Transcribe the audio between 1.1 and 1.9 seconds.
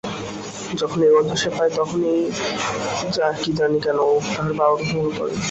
গন্ধ সে পায়